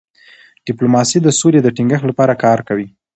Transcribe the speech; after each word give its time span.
ډيپلوماسي 0.67 1.17
د 1.21 1.27
سولې 1.39 1.59
د 1.63 1.67
ټینګښت 1.75 2.05
لپاره 2.07 2.39
کار 2.43 2.59
کوي. 2.67 2.87